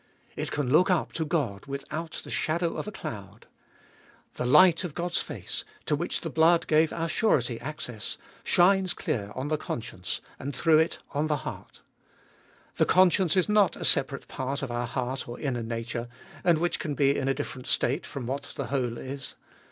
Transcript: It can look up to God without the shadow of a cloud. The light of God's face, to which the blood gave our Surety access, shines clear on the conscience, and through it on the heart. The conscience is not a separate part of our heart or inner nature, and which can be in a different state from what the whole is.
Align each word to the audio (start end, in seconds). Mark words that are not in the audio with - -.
It 0.35 0.49
can 0.49 0.71
look 0.71 0.89
up 0.89 1.11
to 1.13 1.25
God 1.25 1.67
without 1.67 2.21
the 2.23 2.31
shadow 2.31 2.73
of 2.75 2.87
a 2.87 2.91
cloud. 2.91 3.45
The 4.33 4.47
light 4.47 4.83
of 4.83 4.95
God's 4.95 5.21
face, 5.21 5.63
to 5.85 5.95
which 5.95 6.21
the 6.21 6.29
blood 6.31 6.65
gave 6.65 6.91
our 6.91 7.07
Surety 7.07 7.59
access, 7.61 8.17
shines 8.43 8.95
clear 8.95 9.31
on 9.35 9.49
the 9.49 9.59
conscience, 9.59 10.19
and 10.39 10.55
through 10.55 10.79
it 10.79 10.97
on 11.11 11.27
the 11.27 11.37
heart. 11.45 11.81
The 12.77 12.85
conscience 12.87 13.37
is 13.37 13.47
not 13.47 13.75
a 13.75 13.85
separate 13.85 14.27
part 14.27 14.63
of 14.63 14.71
our 14.71 14.87
heart 14.87 15.29
or 15.29 15.39
inner 15.39 15.61
nature, 15.61 16.07
and 16.43 16.57
which 16.57 16.79
can 16.79 16.95
be 16.95 17.15
in 17.15 17.27
a 17.27 17.35
different 17.35 17.67
state 17.67 18.03
from 18.03 18.25
what 18.25 18.53
the 18.55 18.65
whole 18.73 18.97
is. 18.97 19.35